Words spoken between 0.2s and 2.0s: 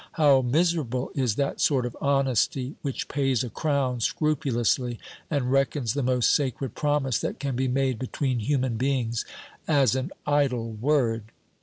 miserable is that sort of